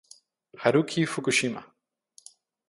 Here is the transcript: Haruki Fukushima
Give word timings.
Haruki 0.63 1.05
Fukushima 1.11 1.61